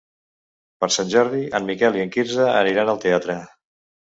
[0.83, 3.37] Per Sant Jordi en Miquel i en Quirze aniran al teatre.